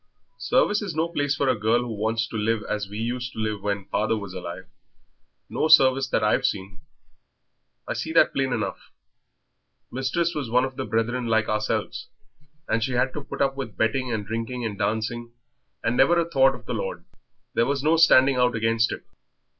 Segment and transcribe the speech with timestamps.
[0.39, 3.37] "Service is no place for a girl who wants to live as we used to
[3.39, 4.65] live when father was alive
[5.47, 6.79] no service that I've seen.
[7.87, 8.89] I see that plain enough.
[9.91, 12.07] Mistress was one of the Brethren like ourselves,
[12.67, 15.33] and she had to put up with betting and drinking and dancing,
[15.83, 17.05] and never a thought of the Lord.
[17.53, 19.05] There was no standing out against it.